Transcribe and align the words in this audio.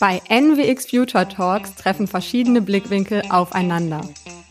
Bei 0.00 0.22
NWX 0.28 0.88
Future 0.88 1.26
Talks 1.26 1.74
treffen 1.74 2.06
verschiedene 2.06 2.62
Blickwinkel 2.62 3.22
aufeinander. 3.30 4.00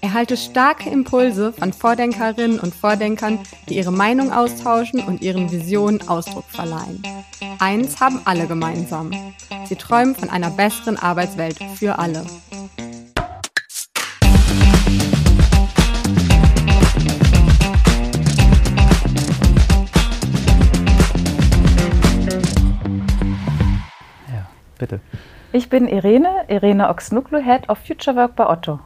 Erhalte 0.02 0.36
starke 0.36 0.90
Impulse 0.90 1.54
von 1.54 1.72
Vordenkerinnen 1.72 2.60
und 2.60 2.76
Vordenkern, 2.76 3.40
die 3.70 3.78
ihre 3.78 3.94
Meinung 3.94 4.34
austauschen 4.34 5.00
und 5.00 5.22
ihren 5.22 5.50
Visionen 5.50 6.06
Ausdruck 6.10 6.44
verleihen. 6.50 7.02
Eins 7.60 8.02
haben 8.02 8.20
alle 8.26 8.46
gemeinsam. 8.46 9.12
Sie 9.70 9.78
träumen 9.78 10.16
von 10.16 10.30
einer 10.30 10.50
besseren 10.50 10.98
Arbeitswelt 10.98 11.60
für 11.78 11.98
alle. 11.98 12.26
Ich 25.58 25.70
bin 25.70 25.88
Irene, 25.88 26.46
Irene 26.50 26.88
Oxnuklu, 26.88 27.40
Head 27.40 27.68
of 27.68 27.80
Future 27.80 28.16
Work 28.16 28.36
bei 28.36 28.48
Otto. 28.48 28.80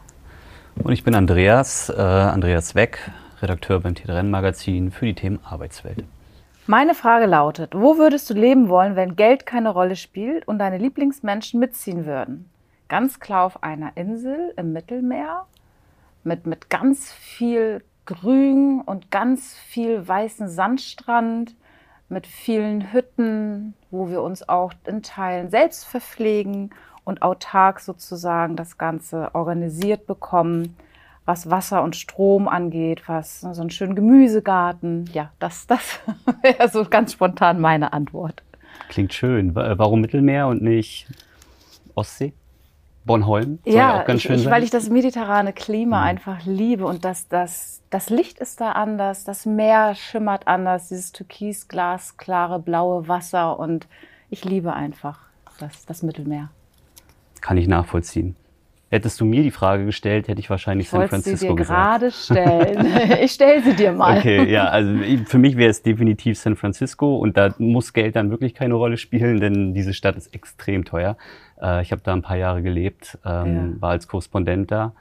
Und 0.81 0.93
ich 0.93 1.03
bin 1.03 1.15
Andreas, 1.15 1.89
äh, 1.89 2.01
Andreas 2.01 2.75
Weck, 2.75 3.11
Redakteur 3.41 3.81
beim 3.81 3.93
T3N 3.93 4.29
Magazin 4.29 4.89
für 4.89 5.05
die 5.05 5.13
Themen 5.13 5.41
Arbeitswelt. 5.43 6.05
Meine 6.67 6.95
Frage 6.95 7.25
lautet, 7.25 7.75
wo 7.75 7.97
würdest 7.97 8.29
du 8.29 8.35
leben 8.35 8.69
wollen, 8.69 8.95
wenn 8.95 9.17
Geld 9.17 9.45
keine 9.45 9.71
Rolle 9.71 9.97
spielt 9.97 10.47
und 10.47 10.59
deine 10.59 10.77
Lieblingsmenschen 10.77 11.59
mitziehen 11.59 12.05
würden? 12.05 12.49
Ganz 12.87 13.19
klar 13.19 13.43
auf 13.43 13.63
einer 13.63 13.97
Insel 13.97 14.53
im 14.55 14.71
Mittelmeer 14.71 15.47
mit, 16.23 16.47
mit 16.47 16.69
ganz 16.69 17.11
viel 17.11 17.83
Grün 18.05 18.79
und 18.79 19.11
ganz 19.11 19.57
viel 19.57 20.07
weißen 20.07 20.47
Sandstrand, 20.47 21.53
mit 22.11 22.27
vielen 22.27 22.93
Hütten, 22.93 23.73
wo 23.89 24.09
wir 24.09 24.21
uns 24.21 24.47
auch 24.47 24.73
in 24.85 25.01
Teilen 25.01 25.49
selbst 25.49 25.85
verpflegen 25.85 26.71
und 27.03 27.21
autark 27.21 27.79
sozusagen 27.79 28.55
das 28.55 28.77
Ganze 28.77 29.33
organisiert 29.33 30.05
bekommen, 30.05 30.75
was 31.25 31.49
Wasser 31.49 31.83
und 31.83 31.95
Strom 31.95 32.47
angeht, 32.47 33.03
was 33.07 33.41
so 33.41 33.61
einen 33.61 33.69
schönen 33.69 33.95
Gemüsegarten. 33.95 35.09
Ja, 35.13 35.31
das, 35.39 35.67
das 35.67 35.99
wäre 36.41 36.69
so 36.69 36.85
ganz 36.85 37.13
spontan 37.13 37.59
meine 37.59 37.93
Antwort. 37.93 38.43
Klingt 38.89 39.13
schön. 39.13 39.55
Warum 39.55 40.01
Mittelmeer 40.01 40.47
und 40.47 40.61
nicht 40.61 41.07
Ostsee? 41.95 42.33
Bornholm? 43.05 43.59
Soll 43.65 43.73
ja, 43.75 44.01
auch 44.01 44.05
ganz 44.05 44.21
schön 44.21 44.35
ich, 44.35 44.43
sein. 44.43 44.51
weil 44.51 44.63
ich 44.63 44.69
das 44.69 44.89
mediterrane 44.89 45.53
Klima 45.53 45.99
mhm. 45.99 46.07
einfach 46.07 46.45
liebe 46.45 46.85
und 46.85 47.03
das, 47.05 47.27
das, 47.27 47.81
das 47.89 48.09
Licht 48.09 48.39
ist 48.39 48.61
da 48.61 48.73
anders, 48.73 49.23
das 49.23 49.45
Meer 49.45 49.95
schimmert 49.95 50.47
anders, 50.47 50.89
dieses 50.89 51.11
türkisglas, 51.11 52.17
klare, 52.17 52.59
blaue 52.59 53.07
Wasser 53.07 53.59
und 53.59 53.87
ich 54.29 54.45
liebe 54.45 54.73
einfach 54.73 55.19
das, 55.59 55.85
das 55.85 56.03
Mittelmeer. 56.03 56.49
Kann 57.41 57.57
ich 57.57 57.67
nachvollziehen. 57.67 58.35
Hättest 58.91 59.21
du 59.21 59.25
mir 59.25 59.41
die 59.41 59.51
Frage 59.51 59.85
gestellt, 59.85 60.27
hätte 60.27 60.41
ich 60.41 60.49
wahrscheinlich 60.49 60.87
ich 60.87 60.91
San 60.91 61.07
Francisco 61.07 61.37
sie 61.37 61.47
dir 61.47 61.55
gerade 61.55 62.11
stellen. 62.11 62.85
ich 63.21 63.31
stelle 63.31 63.63
sie 63.63 63.73
dir 63.73 63.93
mal. 63.93 64.17
Okay, 64.17 64.51
ja, 64.51 64.65
also 64.65 64.91
für 65.27 65.37
mich 65.37 65.55
wäre 65.55 65.69
es 65.69 65.81
definitiv 65.81 66.37
San 66.37 66.57
Francisco 66.57 67.15
und 67.15 67.37
da 67.37 67.55
muss 67.57 67.93
Geld 67.93 68.17
dann 68.17 68.31
wirklich 68.31 68.53
keine 68.53 68.73
Rolle 68.73 68.97
spielen, 68.97 69.39
denn 69.39 69.73
diese 69.73 69.93
Stadt 69.93 70.17
ist 70.17 70.35
extrem 70.35 70.83
teuer. 70.83 71.15
Äh, 71.61 71.81
ich 71.81 71.91
habe 71.91 72.01
da 72.03 72.13
ein 72.13 72.21
paar 72.21 72.37
Jahre 72.37 72.61
gelebt, 72.61 73.17
ähm, 73.25 73.73
ja. 73.75 73.81
war 73.81 73.91
als 73.91 74.07
Korrespondent 74.07 74.71
da 74.71 74.93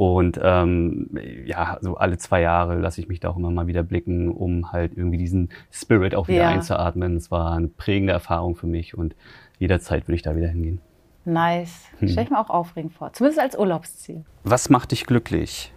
und 0.00 0.40
ähm, 0.42 1.10
ja, 1.44 1.76
so 1.80 1.96
alle 1.96 2.16
zwei 2.16 2.40
Jahre 2.40 2.78
lasse 2.78 3.02
ich 3.02 3.08
mich 3.08 3.20
da 3.20 3.28
auch 3.28 3.36
immer 3.36 3.50
mal 3.50 3.66
wieder 3.66 3.82
blicken, 3.82 4.30
um 4.30 4.72
halt 4.72 4.96
irgendwie 4.96 5.18
diesen 5.18 5.50
Spirit 5.70 6.14
auch 6.14 6.28
wieder 6.28 6.44
ja. 6.44 6.48
einzuatmen. 6.48 7.16
Es 7.16 7.30
war 7.30 7.52
eine 7.52 7.68
prägende 7.68 8.12
Erfahrung 8.12 8.56
für 8.56 8.66
mich 8.66 8.96
und 8.96 9.14
jederzeit 9.58 10.06
würde 10.06 10.16
ich 10.16 10.22
da 10.22 10.36
wieder 10.36 10.48
hingehen. 10.48 10.80
Nice. 11.24 11.84
Hm. 11.98 12.08
Stell 12.08 12.24
ich 12.24 12.30
mir 12.30 12.40
auch 12.40 12.50
aufregend 12.50 12.94
vor. 12.94 13.12
Zumindest 13.12 13.40
als 13.40 13.58
Urlaubsziel. 13.58 14.24
Was 14.42 14.70
macht 14.70 14.92
dich 14.92 15.04
glücklich? 15.04 15.72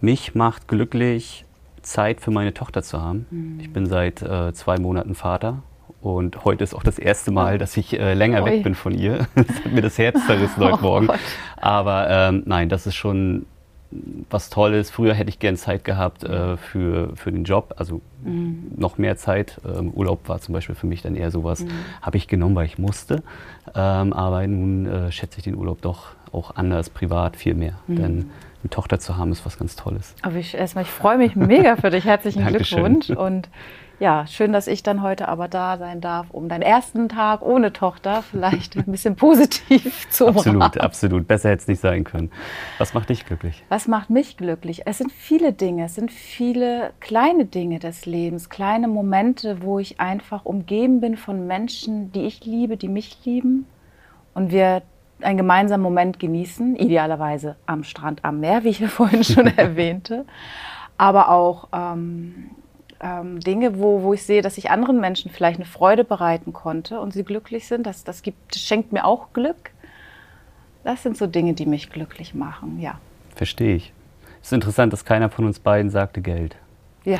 Mich 0.00 0.34
macht 0.34 0.68
glücklich, 0.68 1.44
Zeit 1.82 2.20
für 2.20 2.32
meine 2.32 2.52
Tochter 2.54 2.82
zu 2.82 3.00
haben. 3.00 3.26
Hm. 3.30 3.60
Ich 3.60 3.72
bin 3.72 3.86
seit 3.86 4.22
äh, 4.22 4.52
zwei 4.52 4.78
Monaten 4.78 5.14
Vater 5.14 5.62
und 6.14 6.44
heute 6.44 6.62
ist 6.62 6.72
auch 6.72 6.84
das 6.84 7.00
erste 7.00 7.32
Mal, 7.32 7.58
dass 7.58 7.76
ich 7.76 7.98
äh, 7.98 8.14
länger 8.14 8.44
Oi. 8.44 8.50
weg 8.50 8.62
bin 8.62 8.76
von 8.76 8.94
ihr. 8.94 9.26
Das 9.34 9.64
hat 9.64 9.72
mir 9.72 9.82
das 9.82 9.98
Herz 9.98 10.24
zerrissen 10.24 10.62
heute 10.62 10.78
oh 10.78 10.82
Morgen. 10.82 11.06
Gott. 11.08 11.18
Aber 11.56 12.08
ähm, 12.08 12.44
nein, 12.46 12.68
das 12.68 12.86
ist 12.86 12.94
schon 12.94 13.46
was 14.30 14.48
Tolles. 14.48 14.90
Früher 14.90 15.14
hätte 15.14 15.30
ich 15.30 15.40
gern 15.40 15.56
Zeit 15.56 15.84
gehabt 15.84 16.22
äh, 16.22 16.56
für, 16.56 17.16
für 17.16 17.32
den 17.32 17.42
Job, 17.42 17.74
also 17.76 18.00
mhm. 18.22 18.70
noch 18.76 18.98
mehr 18.98 19.16
Zeit. 19.16 19.60
Ähm, 19.64 19.90
Urlaub 19.90 20.28
war 20.28 20.40
zum 20.40 20.52
Beispiel 20.52 20.76
für 20.76 20.86
mich 20.86 21.02
dann 21.02 21.16
eher 21.16 21.32
sowas, 21.32 21.64
mhm. 21.64 21.70
habe 22.02 22.16
ich 22.18 22.28
genommen, 22.28 22.54
weil 22.54 22.66
ich 22.66 22.78
musste. 22.78 23.24
Ähm, 23.74 24.12
aber 24.12 24.46
nun 24.46 24.86
äh, 24.86 25.10
schätze 25.10 25.38
ich 25.38 25.44
den 25.44 25.56
Urlaub 25.56 25.82
doch 25.82 26.10
auch 26.30 26.54
anders, 26.54 26.88
privat 26.88 27.36
viel 27.36 27.54
mehr. 27.54 27.80
Mhm. 27.88 27.96
Denn 27.96 28.30
eine 28.62 28.70
Tochter 28.70 29.00
zu 29.00 29.16
haben, 29.16 29.32
ist 29.32 29.44
was 29.44 29.58
ganz 29.58 29.74
Tolles. 29.74 30.14
Aber 30.22 30.36
ich, 30.36 30.54
erstmal, 30.54 30.84
ich 30.84 30.90
freue 30.90 31.18
mich 31.18 31.34
mega 31.34 31.74
für 31.74 31.90
dich. 31.90 32.04
Herzlichen 32.04 32.46
Glückwunsch. 32.46 33.10
Und 33.10 33.48
ja, 33.98 34.26
schön, 34.26 34.52
dass 34.52 34.66
ich 34.66 34.82
dann 34.82 35.02
heute 35.02 35.28
aber 35.28 35.48
da 35.48 35.78
sein 35.78 36.00
darf, 36.00 36.30
um 36.30 36.48
deinen 36.48 36.62
ersten 36.62 37.08
Tag 37.08 37.40
ohne 37.42 37.72
Tochter 37.72 38.22
vielleicht 38.22 38.76
ein 38.76 38.84
bisschen 38.84 39.16
positiv 39.16 40.08
zu 40.10 40.26
machen. 40.26 40.60
Absolut, 40.60 40.78
absolut. 40.78 41.28
Besser 41.28 41.50
hätte 41.50 41.62
es 41.62 41.68
nicht 41.68 41.80
sein 41.80 42.04
können. 42.04 42.30
Was 42.78 42.92
macht 42.92 43.08
dich 43.08 43.24
glücklich? 43.24 43.64
Was 43.68 43.88
macht 43.88 44.10
mich 44.10 44.36
glücklich? 44.36 44.82
Es 44.86 44.98
sind 44.98 45.12
viele 45.12 45.52
Dinge, 45.52 45.86
es 45.86 45.94
sind 45.94 46.12
viele 46.12 46.92
kleine 47.00 47.46
Dinge 47.46 47.78
des 47.78 48.04
Lebens, 48.04 48.50
kleine 48.50 48.86
Momente, 48.86 49.62
wo 49.62 49.78
ich 49.78 49.98
einfach 49.98 50.44
umgeben 50.44 51.00
bin 51.00 51.16
von 51.16 51.46
Menschen, 51.46 52.12
die 52.12 52.26
ich 52.26 52.44
liebe, 52.44 52.76
die 52.76 52.88
mich 52.88 53.24
lieben 53.24 53.66
und 54.34 54.52
wir 54.52 54.82
einen 55.22 55.38
gemeinsamen 55.38 55.82
Moment 55.82 56.18
genießen, 56.18 56.76
idealerweise 56.76 57.56
am 57.64 57.84
Strand, 57.84 58.24
am 58.26 58.40
Meer, 58.40 58.64
wie 58.64 58.68
ich 58.68 58.80
ja 58.80 58.88
vorhin 58.88 59.24
schon 59.24 59.46
erwähnte, 59.56 60.26
aber 60.98 61.30
auch 61.30 61.68
ähm, 61.72 62.50
ähm, 63.00 63.40
Dinge, 63.40 63.78
wo, 63.78 64.02
wo 64.02 64.12
ich 64.14 64.22
sehe, 64.22 64.42
dass 64.42 64.58
ich 64.58 64.70
anderen 64.70 65.00
Menschen 65.00 65.30
vielleicht 65.30 65.58
eine 65.58 65.66
Freude 65.66 66.04
bereiten 66.04 66.52
konnte 66.52 67.00
und 67.00 67.12
sie 67.12 67.24
glücklich 67.24 67.66
sind. 67.66 67.86
Das, 67.86 68.04
das, 68.04 68.22
gibt, 68.22 68.54
das 68.54 68.62
schenkt 68.62 68.92
mir 68.92 69.04
auch 69.04 69.32
Glück. 69.32 69.70
Das 70.84 71.02
sind 71.02 71.16
so 71.16 71.26
Dinge, 71.26 71.54
die 71.54 71.66
mich 71.66 71.90
glücklich 71.90 72.34
machen, 72.34 72.78
ja. 72.80 73.00
Verstehe 73.34 73.76
ich. 73.76 73.92
Es 74.40 74.48
ist 74.48 74.52
interessant, 74.52 74.92
dass 74.92 75.04
keiner 75.04 75.30
von 75.30 75.44
uns 75.44 75.58
beiden 75.58 75.90
sagte 75.90 76.20
Geld. 76.20 76.56
Ja. 77.04 77.18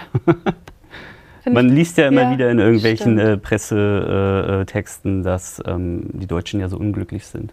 Man 1.51 1.69
liest 1.69 1.97
ja 1.99 2.09
immer 2.09 2.23
ja, 2.23 2.31
wieder 2.33 2.51
in 2.51 2.59
irgendwelchen 2.59 3.19
äh, 3.19 3.37
Pressetexten, 3.37 5.21
äh, 5.21 5.25
dass 5.25 5.63
ähm, 5.65 6.09
die 6.13 6.27
Deutschen 6.27 6.61
ja 6.61 6.69
so 6.69 6.77
unglücklich 6.77 7.27
sind, 7.27 7.53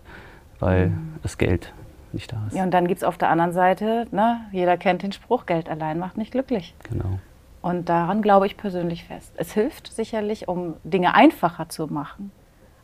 weil 0.60 0.90
mhm. 0.90 1.16
das 1.22 1.38
Geld 1.38 1.74
nicht 2.12 2.32
da 2.32 2.48
ist. 2.48 2.56
Ja, 2.56 2.64
und 2.64 2.72
dann 2.72 2.88
gibt 2.88 3.00
es 3.00 3.04
auf 3.04 3.18
der 3.18 3.30
anderen 3.30 3.54
Seite, 3.54 4.08
ne, 4.12 4.42
jeder 4.52 4.78
kennt 4.78 5.04
den 5.04 5.12
Spruch, 5.12 5.46
Geld 5.46 5.70
allein 5.70 6.00
macht 6.00 6.18
nicht 6.18 6.32
glücklich. 6.32 6.74
Genau. 6.90 7.20
Und 7.64 7.88
daran 7.88 8.22
glaube 8.22 8.46
ich 8.46 8.58
persönlich 8.58 9.06
fest. 9.06 9.32
Es 9.38 9.54
hilft 9.54 9.88
sicherlich, 9.88 10.50
um 10.50 10.76
Dinge 10.84 11.16
einfacher 11.16 11.70
zu 11.70 11.88
machen. 11.88 12.32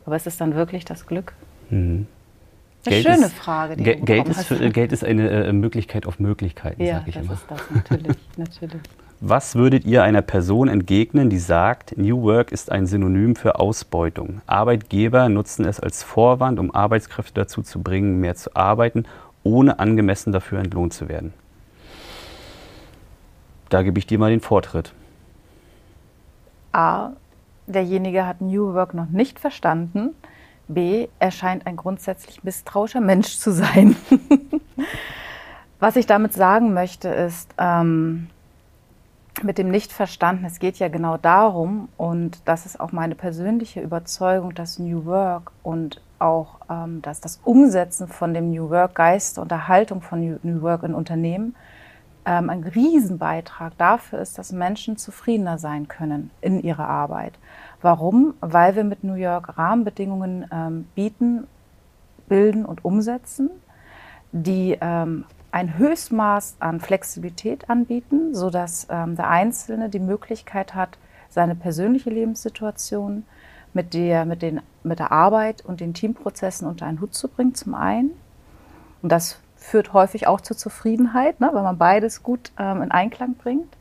Aber 0.06 0.16
ist 0.16 0.26
es 0.26 0.38
dann 0.38 0.54
wirklich 0.54 0.86
das 0.86 1.06
Glück? 1.06 1.34
Mhm. 1.68 2.06
Eine 2.86 2.94
Geld 2.94 3.06
schöne 3.06 3.26
ist, 3.26 3.34
Frage. 3.34 3.76
Ge 3.76 4.00
Geld, 4.00 4.28
ist 4.30 4.46
für, 4.46 4.70
Geld 4.70 4.92
ist 4.92 5.04
eine 5.04 5.28
äh, 5.28 5.52
Möglichkeit 5.52 6.06
auf 6.06 6.18
Möglichkeiten, 6.18 6.82
ja, 6.82 6.94
sage 6.94 7.10
ich 7.10 7.14
das 7.14 7.24
immer. 7.24 7.34
Ist 7.34 7.44
das, 7.48 7.60
natürlich, 7.70 8.16
natürlich. 8.38 8.82
Was 9.20 9.54
würdet 9.54 9.84
ihr 9.84 10.02
einer 10.02 10.22
Person 10.22 10.68
entgegnen, 10.68 11.28
die 11.28 11.38
sagt, 11.38 11.98
New 11.98 12.22
Work 12.22 12.50
ist 12.50 12.72
ein 12.72 12.86
Synonym 12.86 13.36
für 13.36 13.60
Ausbeutung? 13.60 14.40
Arbeitgeber 14.46 15.28
nutzen 15.28 15.66
es 15.66 15.78
als 15.78 16.02
Vorwand, 16.02 16.58
um 16.58 16.74
Arbeitskräfte 16.74 17.34
dazu 17.34 17.60
zu 17.60 17.82
bringen, 17.82 18.18
mehr 18.18 18.34
zu 18.34 18.56
arbeiten, 18.56 19.04
ohne 19.42 19.78
angemessen 19.78 20.32
dafür 20.32 20.58
entlohnt 20.58 20.94
zu 20.94 21.10
werden. 21.10 21.34
Da 23.70 23.82
gebe 23.82 23.98
ich 23.98 24.06
dir 24.06 24.18
mal 24.18 24.30
den 24.30 24.40
Vortritt. 24.40 24.92
A. 26.72 27.12
Derjenige 27.66 28.26
hat 28.26 28.40
New 28.40 28.74
Work 28.74 28.94
noch 28.94 29.08
nicht 29.08 29.38
verstanden. 29.38 30.10
B. 30.66 31.08
Er 31.20 31.30
scheint 31.30 31.66
ein 31.66 31.76
grundsätzlich 31.76 32.42
misstrauischer 32.42 33.00
Mensch 33.00 33.38
zu 33.38 33.52
sein. 33.52 33.96
Was 35.78 35.96
ich 35.96 36.06
damit 36.06 36.34
sagen 36.34 36.74
möchte, 36.74 37.08
ist, 37.08 37.48
ähm, 37.58 38.28
mit 39.42 39.56
dem 39.56 39.70
Nicht-Verstanden, 39.70 40.44
es 40.44 40.58
geht 40.58 40.78
ja 40.78 40.88
genau 40.88 41.16
darum, 41.16 41.88
und 41.96 42.42
das 42.44 42.66
ist 42.66 42.78
auch 42.80 42.92
meine 42.92 43.14
persönliche 43.14 43.80
Überzeugung, 43.80 44.54
dass 44.54 44.78
New 44.78 45.06
Work 45.06 45.52
und 45.62 46.02
auch 46.18 46.56
ähm, 46.68 47.00
dass 47.02 47.20
das 47.20 47.40
Umsetzen 47.44 48.08
von 48.08 48.34
dem 48.34 48.50
New 48.50 48.68
Work-Geist 48.68 49.38
und 49.38 49.50
der 49.50 49.68
Haltung 49.68 50.02
von 50.02 50.38
New 50.42 50.60
Work 50.60 50.82
in 50.82 50.92
Unternehmen 50.92 51.54
ähm, 52.24 52.50
ein 52.50 52.64
Riesenbeitrag 52.64 53.76
dafür 53.78 54.18
ist, 54.20 54.38
dass 54.38 54.52
Menschen 54.52 54.96
zufriedener 54.96 55.58
sein 55.58 55.88
können 55.88 56.30
in 56.40 56.62
ihrer 56.62 56.88
Arbeit. 56.88 57.38
Warum? 57.82 58.34
Weil 58.40 58.76
wir 58.76 58.84
mit 58.84 59.04
New 59.04 59.14
York 59.14 59.56
Rahmenbedingungen 59.56 60.46
ähm, 60.52 60.86
bieten, 60.94 61.46
bilden 62.28 62.64
und 62.64 62.84
umsetzen, 62.84 63.50
die 64.32 64.76
ähm, 64.80 65.24
ein 65.52 65.78
Höchstmaß 65.78 66.56
an 66.60 66.80
Flexibilität 66.80 67.68
anbieten, 67.68 68.34
sodass 68.34 68.86
ähm, 68.90 69.16
der 69.16 69.28
Einzelne 69.28 69.88
die 69.88 69.98
Möglichkeit 69.98 70.74
hat, 70.74 70.98
seine 71.28 71.54
persönliche 71.54 72.10
Lebenssituation 72.10 73.24
mit 73.72 73.94
der, 73.94 74.24
mit, 74.24 74.42
den, 74.42 74.60
mit 74.82 74.98
der 74.98 75.12
Arbeit 75.12 75.64
und 75.64 75.80
den 75.80 75.94
Teamprozessen 75.94 76.66
unter 76.66 76.86
einen 76.86 77.00
Hut 77.00 77.14
zu 77.14 77.28
bringen, 77.28 77.54
zum 77.54 77.74
einen. 77.74 78.10
Und 79.02 79.10
das 79.10 79.40
führt 79.60 79.92
häufig 79.92 80.26
auch 80.26 80.40
zur 80.40 80.56
Zufriedenheit, 80.56 81.40
ne, 81.40 81.50
wenn 81.52 81.62
man 81.62 81.78
beides 81.78 82.22
gut 82.22 82.50
ähm, 82.58 82.82
in 82.82 82.90
Einklang 82.90 83.34
bringt. 83.34 83.76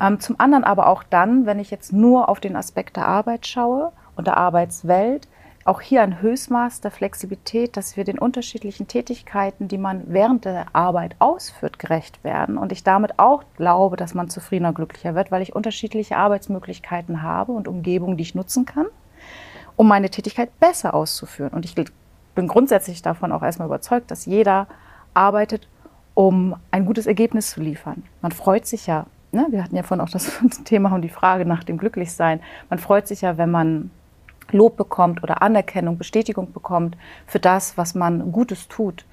Ähm, 0.00 0.20
zum 0.20 0.38
anderen 0.38 0.64
aber 0.64 0.88
auch 0.88 1.04
dann, 1.04 1.46
wenn 1.46 1.60
ich 1.60 1.70
jetzt 1.70 1.92
nur 1.92 2.28
auf 2.28 2.40
den 2.40 2.56
Aspekt 2.56 2.96
der 2.96 3.06
Arbeit 3.06 3.46
schaue 3.46 3.92
und 4.16 4.26
der 4.26 4.36
Arbeitswelt, 4.36 5.28
auch 5.64 5.80
hier 5.80 6.02
ein 6.02 6.20
Höchstmaß 6.20 6.82
der 6.82 6.90
Flexibilität, 6.90 7.76
dass 7.76 7.96
wir 7.96 8.04
den 8.04 8.18
unterschiedlichen 8.18 8.86
Tätigkeiten, 8.86 9.66
die 9.66 9.78
man 9.78 10.02
während 10.08 10.44
der 10.44 10.66
Arbeit 10.74 11.16
ausführt, 11.20 11.78
gerecht 11.78 12.22
werden. 12.22 12.58
Und 12.58 12.70
ich 12.70 12.84
damit 12.84 13.18
auch 13.18 13.44
glaube, 13.56 13.96
dass 13.96 14.12
man 14.12 14.28
zufriedener 14.28 14.74
glücklicher 14.74 15.14
wird, 15.14 15.30
weil 15.30 15.40
ich 15.40 15.56
unterschiedliche 15.56 16.18
Arbeitsmöglichkeiten 16.18 17.22
habe 17.22 17.52
und 17.52 17.66
Umgebungen, 17.66 18.18
die 18.18 18.24
ich 18.24 18.34
nutzen 18.34 18.66
kann, 18.66 18.86
um 19.76 19.88
meine 19.88 20.10
Tätigkeit 20.10 20.50
besser 20.60 20.92
auszuführen. 20.92 21.52
Und 21.54 21.64
ich 21.64 21.74
bin 21.74 22.46
grundsätzlich 22.46 23.00
davon 23.00 23.32
auch 23.32 23.42
erstmal 23.42 23.68
überzeugt, 23.68 24.10
dass 24.10 24.26
jeder 24.26 24.66
arbeitet, 25.14 25.68
um 26.14 26.54
ein 26.70 26.86
gutes 26.86 27.06
Ergebnis 27.06 27.50
zu 27.50 27.60
liefern. 27.60 28.04
Man 28.22 28.32
freut 28.32 28.66
sich 28.66 28.86
ja, 28.86 29.06
ne? 29.32 29.46
wir 29.50 29.62
hatten 29.62 29.76
ja 29.76 29.82
vorhin 29.82 30.04
auch 30.04 30.10
das 30.10 30.30
Thema 30.64 30.94
und 30.94 31.02
die 31.02 31.08
Frage 31.08 31.44
nach 31.44 31.64
dem 31.64 31.78
Glücklichsein. 31.78 32.40
Man 32.70 32.78
freut 32.78 33.08
sich 33.08 33.22
ja, 33.22 33.38
wenn 33.38 33.50
man 33.50 33.90
Lob 34.50 34.76
bekommt 34.76 35.22
oder 35.22 35.42
Anerkennung, 35.42 35.98
Bestätigung 35.98 36.52
bekommt 36.52 36.96
für 37.26 37.40
das, 37.40 37.76
was 37.76 37.94
man 37.94 38.30
Gutes 38.30 38.68
tut 38.68 39.04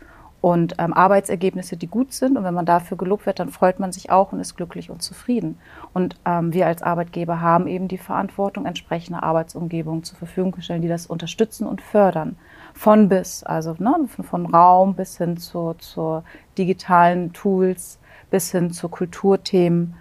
und 0.41 0.75
ähm, 0.79 0.93
Arbeitsergebnisse, 0.93 1.77
die 1.77 1.87
gut 1.87 2.13
sind. 2.13 2.37
Und 2.37 2.43
wenn 2.43 2.53
man 2.53 2.65
dafür 2.65 2.97
gelobt 2.97 3.25
wird, 3.25 3.39
dann 3.39 3.49
freut 3.49 3.79
man 3.79 3.91
sich 3.91 4.09
auch 4.09 4.33
und 4.33 4.39
ist 4.39 4.57
glücklich 4.57 4.89
und 4.89 5.01
zufrieden. 5.01 5.57
Und 5.93 6.15
ähm, 6.25 6.51
wir 6.53 6.67
als 6.67 6.81
Arbeitgeber 6.81 7.41
haben 7.41 7.67
eben 7.67 7.87
die 7.87 7.99
Verantwortung, 7.99 8.65
entsprechende 8.65 9.21
Arbeitsumgebungen 9.21 10.03
zur 10.03 10.17
Verfügung 10.17 10.53
zu 10.53 10.61
stellen, 10.61 10.81
die 10.81 10.87
das 10.87 11.05
unterstützen 11.05 11.67
und 11.67 11.81
fördern. 11.81 12.35
Von 12.73 13.09
bis, 13.09 13.43
also 13.43 13.75
ne, 13.79 13.95
von, 14.07 14.25
von 14.25 14.45
Raum 14.45 14.95
bis 14.95 15.17
hin 15.17 15.37
zu, 15.37 15.75
zu 15.77 16.23
digitalen 16.57 17.33
Tools, 17.33 17.99
bis 18.29 18.51
hin 18.51 18.71
zu 18.71 18.89
Kulturthemen. 18.89 19.95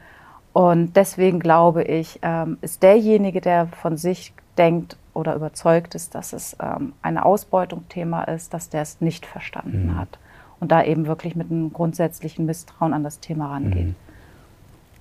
Und 0.53 0.97
deswegen 0.97 1.41
glaube 1.41 1.85
ich, 1.85 2.19
ähm, 2.23 2.59
ist 2.61 2.83
derjenige, 2.83 3.41
der 3.41 3.67
von 3.67 3.97
sich 3.97 4.33
denkt, 4.57 4.97
oder 5.15 5.35
überzeugt 5.35 5.95
ist, 5.95 6.15
dass 6.15 6.33
es 6.33 6.57
ähm, 6.61 6.93
eine 7.03 7.25
Ausbeutungsthema 7.25 8.25
ist, 8.25 8.55
dass 8.55 8.69
der 8.69 8.83
es 8.83 9.01
nicht 9.01 9.27
verstanden 9.27 9.87
mhm. 9.87 9.97
hat 9.97 10.19
und 10.61 10.71
da 10.71 10.83
eben 10.85 11.07
wirklich 11.07 11.37
mit 11.37 11.51
einem 11.51 11.73
grundsätzlichen 11.73 12.47
Misstrauen 12.47 12.93
an 12.93 13.05
das 13.05 13.21
Thema 13.21 13.51
rangeht. 13.51 13.89
Mhm. 13.89 13.97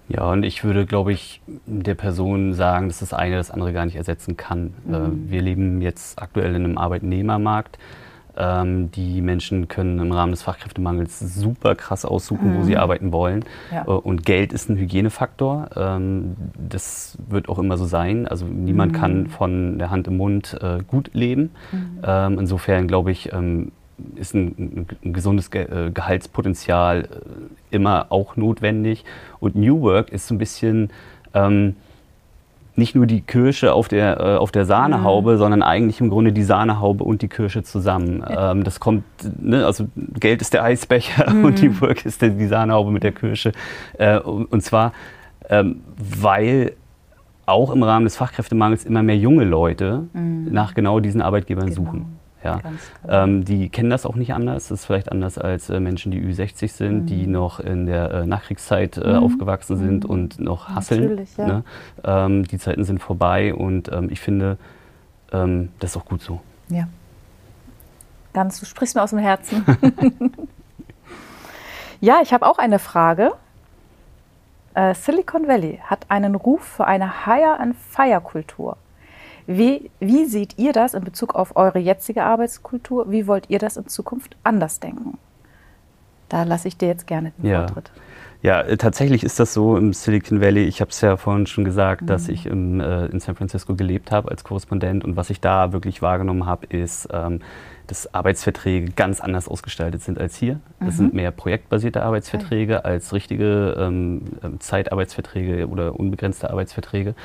Ja, 0.09 0.31
und 0.31 0.43
ich 0.43 0.63
würde, 0.63 0.85
glaube 0.85 1.13
ich, 1.13 1.41
der 1.65 1.95
Person 1.95 2.53
sagen, 2.53 2.87
dass 2.87 2.99
das 2.99 3.13
eine 3.13 3.37
das 3.37 3.51
andere 3.51 3.73
gar 3.73 3.85
nicht 3.85 3.95
ersetzen 3.95 4.37
kann. 4.37 4.73
Mhm. 4.85 4.93
Äh, 4.93 5.31
wir 5.31 5.41
leben 5.41 5.81
jetzt 5.81 6.21
aktuell 6.21 6.55
in 6.55 6.65
einem 6.65 6.77
Arbeitnehmermarkt 6.77 7.77
ähm, 8.39 8.89
die 8.91 9.21
Menschen 9.21 9.67
können 9.67 9.99
im 9.99 10.11
Rahmen 10.11 10.31
des 10.31 10.41
Fachkräftemangels 10.43 11.19
super 11.19 11.75
krass 11.75 12.05
aussuchen, 12.05 12.53
mhm. 12.53 12.57
wo 12.57 12.63
sie 12.63 12.73
mhm. 12.73 12.79
arbeiten 12.79 13.11
wollen. 13.11 13.43
Ja. 13.71 13.83
Äh, 13.83 13.91
und 13.91 14.25
Geld 14.25 14.53
ist 14.53 14.69
ein 14.69 14.77
Hygienefaktor. 14.77 15.69
Ähm, 15.75 16.35
das 16.57 17.17
wird 17.27 17.49
auch 17.49 17.59
immer 17.59 17.77
so 17.77 17.85
sein. 17.85 18.27
Also 18.27 18.45
niemand 18.45 18.93
mhm. 18.93 18.95
kann 18.95 19.27
von 19.27 19.77
der 19.77 19.89
Hand 19.89 20.07
im 20.07 20.17
Mund 20.17 20.57
äh, 20.61 20.79
gut 20.87 21.11
leben. 21.13 21.51
Mhm. 21.71 21.99
Ähm, 22.03 22.39
insofern 22.39 22.87
glaube 22.87 23.11
ich, 23.11 23.29
ist 24.15 24.33
ein, 24.33 24.87
ein 25.03 25.13
gesundes 25.13 25.51
Ge 25.51 25.63
äh, 25.63 25.91
Gehaltspotenzial 25.91 27.01
äh, 27.01 27.75
immer 27.75 28.07
auch 28.09 28.35
notwendig. 28.35 29.05
Und 29.39 29.55
New 29.55 29.81
Work 29.81 30.09
ist 30.09 30.27
so 30.27 30.35
ein 30.35 30.37
bisschen 30.37 30.89
ähm, 31.33 31.75
nicht 32.79 32.95
nur 32.95 33.05
die 33.05 33.21
Kirsche 33.21 33.73
auf 33.73 33.87
der, 33.87 34.19
äh, 34.19 34.35
auf 34.37 34.51
der 34.51 34.65
Sahnehaube, 34.65 35.33
mhm. 35.33 35.37
sondern 35.37 35.61
eigentlich 35.61 36.01
im 36.01 36.09
Grunde 36.09 36.33
die 36.33 36.43
Sahnehaube 36.43 37.03
und 37.03 37.21
die 37.21 37.27
Kirsche 37.27 37.61
zusammen. 37.61 38.23
Ähm, 38.27 38.63
das 38.63 38.79
kommt, 38.79 39.03
ne, 39.39 39.65
also 39.65 39.87
Geld 40.19 40.41
ist 40.41 40.53
der 40.53 40.63
Eisbecher 40.63 41.31
mhm. 41.31 41.45
und 41.45 41.61
die 41.61 41.79
Work 41.81 42.05
ist 42.05 42.21
der, 42.23 42.29
die 42.29 42.47
Sahnehaube 42.47 42.91
mit 42.91 43.03
der 43.03 43.11
Kirsche. 43.11 43.51
Äh, 43.97 44.17
und, 44.19 44.45
und, 44.45 44.61
zwar, 44.61 44.93
ähm, 45.49 45.81
weil 45.97 46.73
auch 47.45 47.71
im 47.71 47.83
Rahmen 47.83 48.05
des 48.05 48.15
Fachkräftemangels 48.15 48.85
immer 48.85 49.03
mehr 49.03 49.17
junge 49.17 49.43
Leute 49.43 50.07
mhm. 50.13 50.47
nach 50.51 50.73
genau 50.73 50.99
diesen 50.99 51.21
Arbeitgebern 51.21 51.65
genau. 51.65 51.75
suchen. 51.75 52.18
Ja. 52.43 52.61
Ähm, 53.07 53.43
die 53.43 53.69
kennen 53.69 53.89
das 53.89 54.05
auch 54.05 54.15
nicht 54.15 54.33
anders. 54.33 54.69
Das 54.69 54.81
ist 54.81 54.85
vielleicht 54.85 55.11
anders 55.11 55.37
als 55.37 55.69
äh, 55.69 55.79
Menschen, 55.79 56.11
die 56.11 56.21
Ü60 56.21 56.69
sind, 56.69 57.01
mhm. 57.01 57.05
die 57.05 57.27
noch 57.27 57.59
in 57.59 57.85
der 57.85 58.11
äh, 58.11 58.25
Nachkriegszeit 58.25 58.97
äh, 58.97 59.13
mhm. 59.13 59.23
aufgewachsen 59.23 59.77
sind 59.77 60.03
mhm. 60.05 60.09
und 60.09 60.39
noch 60.39 60.69
hasseln. 60.69 61.25
Ja. 61.37 61.47
Ne? 61.47 61.63
Ähm, 62.03 62.47
die 62.47 62.57
Zeiten 62.57 62.83
sind 62.85 62.99
vorbei 62.99 63.53
und 63.53 63.91
ähm, 63.91 64.09
ich 64.09 64.21
finde, 64.21 64.57
ähm, 65.33 65.69
das 65.79 65.91
ist 65.91 65.97
auch 65.97 66.05
gut 66.05 66.21
so. 66.21 66.39
Ja. 66.69 66.87
Ganz, 68.33 68.59
du 68.59 68.65
sprichst 68.65 68.95
mir 68.95 69.03
aus 69.03 69.09
dem 69.09 69.19
Herzen. 69.19 69.65
ja, 71.99 72.19
ich 72.21 72.31
habe 72.31 72.45
auch 72.45 72.57
eine 72.57 72.79
Frage. 72.79 73.33
Äh, 74.75 74.93
Silicon 74.93 75.47
Valley 75.47 75.81
hat 75.83 76.05
einen 76.09 76.35
Ruf 76.35 76.63
für 76.63 76.85
eine 76.85 77.25
Hire-and-Fire-Kultur. 77.25 78.77
Wie, 79.51 79.89
wie 79.99 80.25
seht 80.25 80.59
ihr 80.59 80.73
das 80.73 80.93
in 80.93 81.03
Bezug 81.03 81.33
auf 81.33 81.55
eure 81.55 81.79
jetzige 81.79 82.23
Arbeitskultur? 82.23 83.09
Wie 83.09 83.25
wollt 83.25 83.49
ihr 83.49 83.57
das 83.57 83.77
in 83.77 83.87
Zukunft 83.87 84.37
anders 84.43 84.79
denken? 84.79 85.17
Da 86.29 86.43
lasse 86.43 86.67
ich 86.67 86.77
dir 86.77 86.87
jetzt 86.87 87.07
gerne 87.07 87.31
den 87.31 87.49
ja. 87.49 87.61
Vortritt. 87.61 87.91
Ja, 88.43 88.61
äh, 88.61 88.77
tatsächlich 88.77 89.23
ist 89.23 89.39
das 89.39 89.51
so 89.51 89.75
im 89.75 89.91
Silicon 89.91 90.39
Valley. 90.39 90.65
Ich 90.65 90.81
habe 90.81 90.91
es 90.91 91.01
ja 91.01 91.17
vorhin 91.17 91.47
schon 91.47 91.65
gesagt, 91.65 92.03
mhm. 92.03 92.05
dass 92.05 92.29
ich 92.29 92.45
im, 92.45 92.79
äh, 92.79 93.07
in 93.07 93.19
San 93.19 93.33
Francisco 93.33 93.73
gelebt 93.73 94.11
habe 94.11 94.29
als 94.29 94.43
Korrespondent. 94.43 95.03
Und 95.03 95.15
was 95.15 95.31
ich 95.31 95.41
da 95.41 95.73
wirklich 95.73 96.03
wahrgenommen 96.03 96.45
habe, 96.45 96.67
ist, 96.67 97.09
ähm, 97.11 97.39
dass 97.87 98.13
Arbeitsverträge 98.13 98.91
ganz 98.91 99.19
anders 99.19 99.47
ausgestaltet 99.47 100.03
sind 100.03 100.19
als 100.19 100.35
hier. 100.35 100.59
Das 100.79 100.93
mhm. 100.93 100.97
sind 100.97 101.13
mehr 101.15 101.31
projektbasierte 101.31 102.03
Arbeitsverträge 102.03 102.77
okay. 102.77 102.87
als 102.87 103.13
richtige 103.13 103.75
ähm, 103.79 104.21
ähm, 104.43 104.59
Zeitarbeitsverträge 104.59 105.67
oder 105.67 105.99
unbegrenzte 105.99 106.51
Arbeitsverträge. 106.51 107.15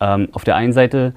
Ähm, 0.00 0.28
auf 0.32 0.44
der 0.44 0.56
einen 0.56 0.72
Seite 0.72 1.12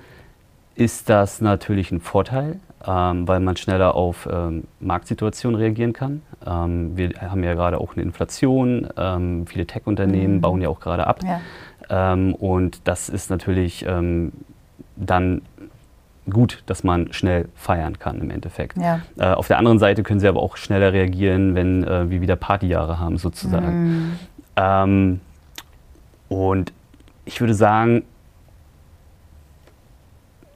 ist 0.76 1.10
das 1.10 1.42
natürlich 1.42 1.92
ein 1.92 2.00
Vorteil, 2.00 2.60
ähm, 2.86 3.28
weil 3.28 3.40
man 3.40 3.58
schneller 3.58 3.96
auf 3.96 4.28
ähm, 4.32 4.64
Marktsituationen 4.80 5.60
reagieren 5.60 5.94
kann. 5.94 6.22
Ähm, 6.46 6.98
wir 6.98 7.12
haben 7.22 7.44
ja 7.44 7.54
gerade 7.54 7.80
auch 7.80 7.94
eine 7.94 8.04
Inflation, 8.04 8.88
ähm, 8.98 9.46
viele 9.48 9.66
Tech-Unternehmen 9.66 10.36
mhm. 10.36 10.42
bauen 10.42 10.62
ja 10.62 10.70
auch 10.70 10.80
gerade 10.80 11.08
ab. 11.08 11.20
Ja. 11.24 11.42
Ähm, 11.90 12.34
und 12.36 12.88
das 12.88 13.10
ist 13.10 13.30
natürlich 13.30 13.86
ähm, 13.88 14.32
dann 14.96 15.42
gut, 16.30 16.64
dass 16.68 16.84
man 16.84 17.12
schnell 17.14 17.50
feiern 17.56 18.00
kann 18.00 18.22
im 18.22 18.30
Endeffekt. 18.30 18.78
Ja. 18.78 19.02
Äh, 19.18 19.34
auf 19.34 19.48
der 19.48 19.58
anderen 19.58 19.80
Seite 19.80 20.04
können 20.04 20.20
sie 20.20 20.28
aber 20.28 20.42
auch 20.42 20.56
schneller 20.56 20.94
reagieren, 20.94 21.56
wenn 21.56 21.84
äh, 21.84 22.10
wir 22.10 22.22
wieder 22.22 22.36
Partyjahre 22.36 23.00
haben 23.00 23.18
sozusagen. 23.18 24.18
Mhm. 24.58 25.20
und 26.30 26.74
ich 27.26 27.40
würde 27.40 27.54
sagen, 27.54 28.04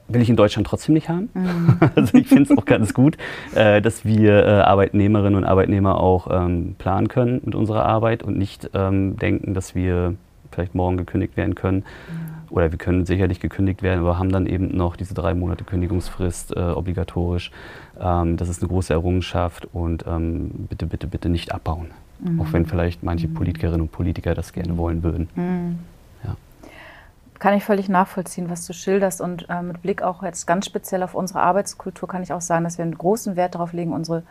will 0.08 0.22
ich 0.22 0.30
in 0.30 0.36
Deutschland 0.36 0.66
trotzdem 0.66 0.94
nicht 0.94 1.08
haben. 1.08 1.28
Mhm. 1.34 1.78
Also 1.96 2.18
ich 2.18 2.28
finde 2.28 2.44
es 2.44 2.58
auch 2.58 2.64
ganz 2.64 2.94
gut, 2.94 3.16
äh, 3.54 3.80
dass 3.80 4.04
wir 4.04 4.44
äh, 4.44 4.50
Arbeitnehmerinnen 4.60 5.36
und 5.36 5.44
Arbeitnehmer 5.44 6.00
auch 6.00 6.28
ähm, 6.30 6.74
planen 6.78 7.08
können 7.08 7.40
mit 7.44 7.54
unserer 7.54 7.84
Arbeit 7.84 8.22
und 8.22 8.36
nicht 8.36 8.70
ähm, 8.74 9.16
denken, 9.16 9.54
dass 9.54 9.74
wir 9.74 10.14
vielleicht 10.50 10.74
morgen 10.74 10.96
gekündigt 10.96 11.36
werden 11.36 11.54
können. 11.54 11.78
Mhm. 11.78 12.36
Oder 12.50 12.70
wir 12.70 12.78
können 12.78 13.06
sicherlich 13.06 13.40
gekündigt 13.40 13.82
werden, 13.82 14.00
aber 14.00 14.18
haben 14.18 14.30
dann 14.30 14.46
eben 14.46 14.76
noch 14.76 14.96
diese 14.96 15.14
drei 15.14 15.34
Monate 15.34 15.64
Kündigungsfrist 15.64 16.56
äh, 16.56 16.60
obligatorisch. 16.60 17.50
Ähm, 18.00 18.36
das 18.36 18.48
ist 18.48 18.62
eine 18.62 18.68
große 18.68 18.92
Errungenschaft 18.92 19.66
und 19.72 20.04
ähm, 20.06 20.50
bitte, 20.68 20.86
bitte, 20.86 21.06
bitte 21.06 21.28
nicht 21.28 21.52
abbauen. 21.52 21.88
Mhm. 22.20 22.40
Auch 22.40 22.52
wenn 22.52 22.66
vielleicht 22.66 23.02
manche 23.02 23.28
mhm. 23.28 23.34
Politikerinnen 23.34 23.80
und 23.80 23.92
Politiker 23.92 24.34
das 24.34 24.52
gerne 24.52 24.76
wollen 24.76 25.02
würden. 25.02 25.28
Kann 27.38 27.54
ich 27.54 27.64
völlig 27.64 27.88
nachvollziehen, 27.88 28.48
was 28.48 28.66
du 28.66 28.72
schilderst. 28.72 29.20
Und 29.20 29.46
äh, 29.48 29.62
mit 29.62 29.82
Blick 29.82 30.02
auch 30.02 30.22
jetzt 30.22 30.46
ganz 30.46 30.66
speziell 30.66 31.02
auf 31.02 31.14
unsere 31.14 31.40
Arbeitskultur 31.40 32.08
kann 32.08 32.22
ich 32.22 32.32
auch 32.32 32.40
sagen, 32.40 32.64
dass 32.64 32.78
wir 32.78 32.84
einen 32.84 32.96
großen 32.96 33.36
Wert 33.36 33.54
darauf 33.54 33.72
legen, 33.72 33.92
unsere 33.92 34.22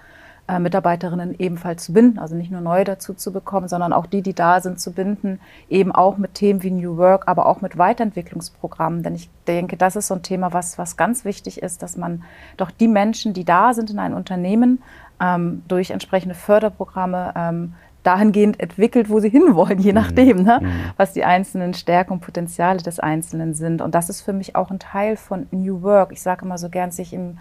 äh, 0.48 0.60
Mitarbeiterinnen 0.60 1.36
ebenfalls 1.40 1.86
zu 1.86 1.94
binden. 1.94 2.20
Also 2.20 2.36
nicht 2.36 2.52
nur 2.52 2.62
neue 2.62 2.84
dazu 2.84 3.14
zu 3.14 3.32
bekommen, 3.32 3.68
sondern 3.68 3.94
auch 3.94 4.06
die, 4.06 4.22
die 4.22 4.34
da 4.34 4.62
sind, 4.62 4.80
zu 4.80 4.92
binden. 4.92 5.40
Eben 5.70 5.92
auch 5.92 6.18
mit 6.18 6.36
Themen 6.36 6.64
wie 6.64 6.72
New 6.72 6.98
Work, 6.98 7.28
aber 7.28 7.48
auch 7.48 7.62
mit 7.62 7.78
Weiterentwicklungsprogrammen. 7.78 9.04
Denn 9.04 9.16
ich 9.16 9.30
denke, 9.48 9.78
das 9.78 9.96
ist 9.96 10.08
so 10.08 10.16
ein 10.16 10.24
Thema, 10.24 10.54
was, 10.54 10.78
was 10.78 10.98
ganz 10.98 11.26
wichtig 11.26 11.62
ist, 11.62 11.82
dass 11.84 11.98
man 11.98 12.24
doch 12.58 12.72
die 12.72 12.88
Menschen, 12.88 13.34
die 13.34 13.46
da 13.46 13.74
sind 13.74 13.90
in 13.90 14.00
einem 14.00 14.16
Unternehmen, 14.16 14.84
ähm, 15.20 15.64
durch 15.68 15.92
entsprechende 15.92 16.36
Förderprogramme 16.36 17.34
ähm, 17.36 17.74
dahingehend 18.06 18.60
entwickelt, 18.60 19.10
wo 19.10 19.20
sie 19.20 19.30
hinwollen, 19.30 19.80
je 19.80 19.92
mhm. 19.92 19.96
nachdem, 19.96 20.44
ne? 20.44 20.60
Mhm. 20.62 20.72
was 20.98 21.14
die 21.14 21.24
einzelnen 21.24 21.74
Stärken 21.74 22.14
und 22.14 22.20
Potenziale 22.20 22.82
des 22.82 23.00
Einzelnen 23.00 23.54
sind. 23.54 23.82
Und 23.82 23.96
das 23.96 24.10
ist 24.10 24.22
für 24.22 24.34
mich 24.34 24.56
auch 24.56 24.72
ein 24.72 24.80
Teil 24.80 25.18
von 25.18 25.48
New 25.52 25.82
Work. 25.82 26.12
Ich 26.12 26.22
sage 26.22 26.46
immer 26.46 26.58
so 26.58 26.70
gern, 26.70 26.92
sich 26.92 27.14
im 27.14 27.38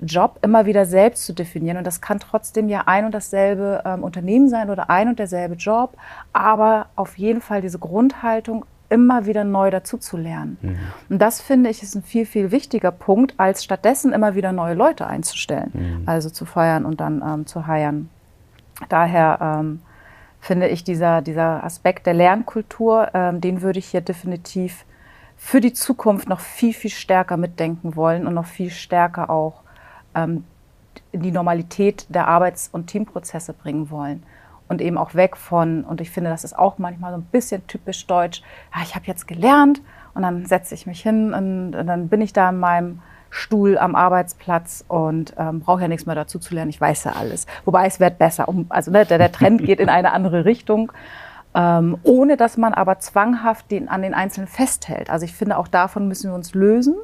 Job 0.00 0.38
immer 0.42 0.66
wieder 0.66 0.84
selbst 0.84 1.24
zu 1.24 1.32
definieren. 1.32 1.78
Und 1.78 1.86
das 1.86 2.00
kann 2.00 2.18
trotzdem 2.20 2.68
ja 2.68 2.82
ein 2.86 3.06
und 3.06 3.12
dasselbe 3.12 3.82
ähm, 3.84 4.04
Unternehmen 4.04 4.48
sein 4.48 4.70
oder 4.70 4.90
ein 4.90 5.08
und 5.08 5.18
derselbe 5.18 5.54
Job, 5.54 5.96
aber 6.32 6.86
auf 6.96 7.16
jeden 7.16 7.40
Fall 7.40 7.62
diese 7.62 7.78
Grundhaltung, 7.78 8.64
immer 8.88 9.26
wieder 9.26 9.44
neu 9.44 9.70
dazuzulernen. 9.70 10.58
Mhm. 10.60 10.76
Und 11.08 11.18
das 11.20 11.40
finde 11.40 11.70
ich 11.70 11.82
ist 11.82 11.94
ein 11.94 12.02
viel, 12.02 12.26
viel 12.26 12.50
wichtiger 12.50 12.92
Punkt, 12.92 13.34
als 13.36 13.64
stattdessen 13.64 14.12
immer 14.12 14.34
wieder 14.34 14.52
neue 14.52 14.74
Leute 14.74 15.06
einzustellen. 15.06 15.70
Mhm. 15.72 16.02
Also 16.06 16.30
zu 16.30 16.44
feuern 16.44 16.84
und 16.84 17.00
dann 17.00 17.22
ähm, 17.26 17.46
zu 17.46 17.66
heiern. 17.66 18.08
Daher 18.88 19.38
ähm, 19.40 19.80
finde 20.40 20.68
ich 20.68 20.84
dieser, 20.84 21.22
dieser 21.22 21.64
Aspekt 21.64 22.06
der 22.06 22.14
Lernkultur, 22.14 23.10
ähm, 23.14 23.40
den 23.40 23.62
würde 23.62 23.78
ich 23.78 23.86
hier 23.86 24.00
definitiv 24.00 24.84
für 25.36 25.60
die 25.60 25.72
Zukunft 25.72 26.28
noch 26.28 26.40
viel, 26.40 26.72
viel 26.72 26.90
stärker 26.90 27.36
mitdenken 27.36 27.96
wollen 27.96 28.26
und 28.26 28.34
noch 28.34 28.46
viel 28.46 28.70
stärker 28.70 29.28
auch 29.30 29.62
ähm, 30.14 30.44
die 31.12 31.30
Normalität 31.30 32.06
der 32.08 32.28
Arbeits- 32.28 32.68
und 32.72 32.86
Teamprozesse 32.86 33.52
bringen 33.52 33.90
wollen. 33.90 34.22
Und 34.68 34.80
eben 34.80 34.98
auch 34.98 35.14
weg 35.14 35.36
von, 35.36 35.84
und 35.84 36.00
ich 36.00 36.10
finde, 36.10 36.30
das 36.30 36.42
ist 36.42 36.58
auch 36.58 36.78
manchmal 36.78 37.12
so 37.12 37.18
ein 37.18 37.24
bisschen 37.24 37.64
typisch 37.68 38.06
deutsch, 38.06 38.42
ja, 38.74 38.82
ich 38.82 38.96
habe 38.96 39.06
jetzt 39.06 39.28
gelernt 39.28 39.80
und 40.14 40.22
dann 40.22 40.46
setze 40.46 40.74
ich 40.74 40.86
mich 40.86 41.02
hin 41.02 41.32
und, 41.32 41.76
und, 41.76 41.86
dann 41.86 42.08
bin 42.08 42.20
ich 42.20 42.32
da 42.32 42.48
in 42.48 42.58
meinem 42.58 43.00
Stuhl 43.36 43.78
am 43.78 43.94
Arbeitsplatz 43.94 44.84
und 44.88 45.34
ähm, 45.38 45.60
brauche 45.60 45.82
ja 45.82 45.88
nichts 45.88 46.06
mehr 46.06 46.14
dazu 46.14 46.38
zu 46.38 46.54
lernen, 46.54 46.70
ich 46.70 46.80
weiß 46.80 47.04
ja 47.04 47.12
alles. 47.12 47.46
Wobei 47.64 47.86
es 47.86 48.00
wird 48.00 48.18
besser, 48.18 48.48
um, 48.48 48.66
also 48.70 48.90
ne, 48.90 49.04
der, 49.04 49.18
der 49.18 49.30
Trend 49.30 49.62
geht 49.64 49.78
in 49.78 49.88
eine 49.88 50.12
andere 50.12 50.44
Richtung. 50.44 50.92
Ähm, 51.54 51.96
ohne 52.02 52.36
dass 52.36 52.58
man 52.58 52.74
aber 52.74 52.98
zwanghaft 52.98 53.70
den, 53.70 53.88
an 53.88 54.02
den 54.02 54.12
Einzelnen 54.12 54.46
festhält. 54.46 55.08
Also 55.08 55.24
ich 55.24 55.34
finde, 55.34 55.56
auch 55.56 55.68
davon 55.68 56.06
müssen 56.06 56.30
wir 56.30 56.34
uns 56.34 56.54
lösen 56.54 56.96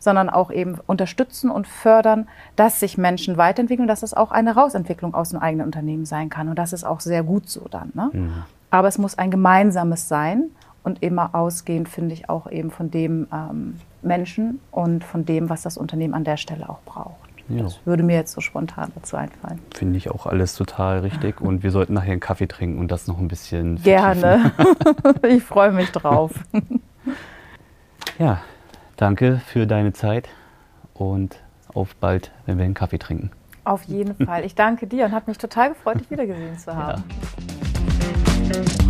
sondern 0.00 0.30
auch 0.30 0.50
eben 0.50 0.78
unterstützen 0.86 1.50
und 1.50 1.66
fördern, 1.66 2.28
dass 2.56 2.80
sich 2.80 2.98
Menschen 2.98 3.36
weiterentwickeln, 3.36 3.88
dass 3.88 4.02
es 4.02 4.14
auch 4.14 4.30
eine 4.30 4.54
Rausentwicklung 4.54 5.14
aus 5.14 5.30
dem 5.30 5.40
eigenen 5.40 5.66
Unternehmen 5.66 6.04
sein 6.04 6.30
kann. 6.30 6.48
Und 6.48 6.58
das 6.58 6.72
ist 6.72 6.84
auch 6.84 7.00
sehr 7.00 7.22
gut 7.22 7.48
so 7.48 7.66
dann. 7.68 7.90
Ne? 7.94 8.10
Mhm. 8.12 8.42
Aber 8.70 8.88
es 8.88 8.98
muss 8.98 9.18
ein 9.18 9.30
gemeinsames 9.30 10.08
sein 10.08 10.50
und 10.88 11.02
immer 11.02 11.34
ausgehend, 11.34 11.88
finde 11.88 12.14
ich, 12.14 12.28
auch 12.28 12.50
eben 12.50 12.70
von 12.70 12.90
dem 12.90 13.26
ähm, 13.32 13.80
Menschen 14.02 14.60
und 14.70 15.04
von 15.04 15.24
dem, 15.24 15.48
was 15.48 15.62
das 15.62 15.76
Unternehmen 15.76 16.14
an 16.14 16.24
der 16.24 16.36
Stelle 16.36 16.68
auch 16.68 16.80
braucht. 16.84 17.28
Ja. 17.48 17.62
Das 17.62 17.80
würde 17.86 18.02
mir 18.02 18.16
jetzt 18.16 18.32
so 18.32 18.40
spontan 18.40 18.92
dazu 18.94 19.16
einfallen. 19.16 19.58
Finde 19.74 19.96
ich 19.96 20.10
auch 20.10 20.26
alles 20.26 20.54
total 20.54 20.98
richtig. 20.98 21.40
Und 21.40 21.62
wir 21.62 21.70
sollten 21.70 21.94
nachher 21.94 22.12
einen 22.12 22.20
Kaffee 22.20 22.46
trinken 22.46 22.78
und 22.78 22.90
das 22.90 23.06
noch 23.06 23.18
ein 23.18 23.28
bisschen 23.28 23.78
vertiefen. 23.78 24.20
Gerne. 24.20 24.52
ich 25.28 25.42
freue 25.42 25.72
mich 25.72 25.90
drauf. 25.90 26.32
ja, 28.18 28.42
Danke 28.98 29.40
für 29.46 29.68
deine 29.68 29.92
Zeit 29.92 30.28
und 30.92 31.36
auf 31.72 31.94
bald, 31.94 32.32
wenn 32.46 32.58
wir 32.58 32.64
einen 32.64 32.74
Kaffee 32.74 32.98
trinken. 32.98 33.30
Auf 33.62 33.84
jeden 33.84 34.26
Fall. 34.26 34.44
Ich 34.44 34.56
danke 34.56 34.88
dir 34.88 35.04
und 35.04 35.12
hat 35.12 35.28
mich 35.28 35.38
total 35.38 35.68
gefreut, 35.68 36.00
dich 36.00 36.10
wiedergesehen 36.10 36.58
zu 36.58 36.74
haben. 36.74 37.04
Ja. 38.52 38.87